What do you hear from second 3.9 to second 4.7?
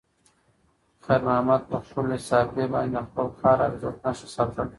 نښه ساتله.